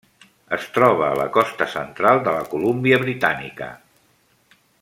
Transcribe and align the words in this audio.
Es 0.55 0.63
troba 0.77 1.03
a 1.07 1.17
la 1.19 1.27
costa 1.35 1.67
central 1.75 2.23
de 2.29 2.35
la 2.39 2.49
Colúmbia 2.55 3.01
Britànica. 3.07 3.73